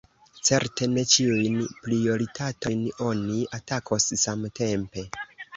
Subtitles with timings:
[0.47, 5.09] Certe ne ĉiujn prioritatojn oni atakos samtempe.